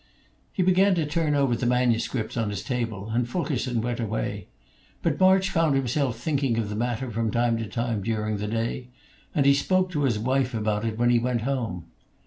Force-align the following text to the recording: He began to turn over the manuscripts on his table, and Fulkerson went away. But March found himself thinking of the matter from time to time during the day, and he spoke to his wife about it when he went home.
He 0.51 0.63
began 0.63 0.95
to 0.95 1.05
turn 1.05 1.35
over 1.35 1.55
the 1.55 1.67
manuscripts 1.67 2.35
on 2.35 2.49
his 2.49 2.63
table, 2.63 3.11
and 3.11 3.29
Fulkerson 3.29 3.81
went 3.81 3.99
away. 3.99 4.47
But 5.03 5.19
March 5.19 5.51
found 5.51 5.75
himself 5.75 6.17
thinking 6.17 6.57
of 6.57 6.69
the 6.69 6.75
matter 6.75 7.11
from 7.11 7.29
time 7.29 7.55
to 7.59 7.67
time 7.67 8.01
during 8.01 8.37
the 8.37 8.47
day, 8.47 8.87
and 9.35 9.45
he 9.45 9.53
spoke 9.53 9.91
to 9.91 10.05
his 10.05 10.17
wife 10.17 10.55
about 10.55 10.85
it 10.85 10.97
when 10.97 11.11
he 11.11 11.19
went 11.19 11.41
home. 11.41 11.85